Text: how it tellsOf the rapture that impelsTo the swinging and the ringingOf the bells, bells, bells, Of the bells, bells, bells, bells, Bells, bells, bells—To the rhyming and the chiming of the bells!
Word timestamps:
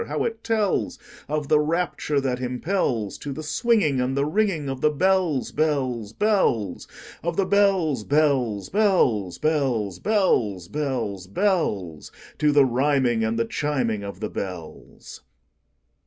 how 0.07 0.23
it 0.23 0.41
tellsOf 0.43 1.47
the 1.47 1.59
rapture 1.59 2.19
that 2.19 2.39
impelsTo 2.39 3.35
the 3.35 3.43
swinging 3.43 4.01
and 4.01 4.17
the 4.17 4.25
ringingOf 4.25 4.81
the 4.81 4.89
bells, 4.89 5.51
bells, 5.51 6.11
bells, 6.11 6.87
Of 7.21 7.37
the 7.37 7.45
bells, 7.45 8.03
bells, 8.03 8.69
bells, 8.69 9.37
bells, 9.37 9.99
Bells, 9.99 10.67
bells, 10.69 11.27
bells—To 11.27 12.51
the 12.51 12.65
rhyming 12.65 13.23
and 13.23 13.37
the 13.37 13.45
chiming 13.45 14.03
of 14.03 14.21
the 14.21 14.29
bells! 14.31 15.21